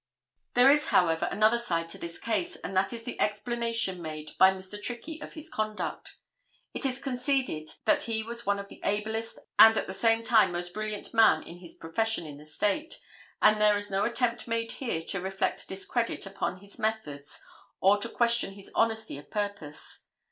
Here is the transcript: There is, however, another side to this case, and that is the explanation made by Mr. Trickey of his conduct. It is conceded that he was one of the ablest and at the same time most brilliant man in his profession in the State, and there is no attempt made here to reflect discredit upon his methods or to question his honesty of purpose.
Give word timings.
There 0.55 0.71
is, 0.71 0.87
however, 0.87 1.27
another 1.29 1.59
side 1.59 1.87
to 1.89 1.99
this 1.99 2.17
case, 2.17 2.55
and 2.55 2.75
that 2.75 2.91
is 2.91 3.03
the 3.03 3.21
explanation 3.21 4.01
made 4.01 4.31
by 4.39 4.49
Mr. 4.49 4.81
Trickey 4.81 5.21
of 5.21 5.33
his 5.33 5.47
conduct. 5.47 6.15
It 6.73 6.87
is 6.87 6.99
conceded 6.99 7.69
that 7.85 8.01
he 8.01 8.23
was 8.23 8.43
one 8.43 8.57
of 8.57 8.67
the 8.67 8.81
ablest 8.83 9.37
and 9.59 9.77
at 9.77 9.85
the 9.85 9.93
same 9.93 10.23
time 10.23 10.53
most 10.53 10.73
brilliant 10.73 11.13
man 11.13 11.43
in 11.43 11.59
his 11.59 11.75
profession 11.75 12.25
in 12.25 12.37
the 12.39 12.45
State, 12.47 12.99
and 13.43 13.61
there 13.61 13.77
is 13.77 13.91
no 13.91 14.03
attempt 14.03 14.47
made 14.47 14.71
here 14.71 15.03
to 15.03 15.21
reflect 15.21 15.69
discredit 15.69 16.25
upon 16.25 16.61
his 16.61 16.79
methods 16.79 17.39
or 17.79 17.99
to 17.99 18.09
question 18.09 18.53
his 18.55 18.71
honesty 18.73 19.19
of 19.19 19.29
purpose. 19.29 20.07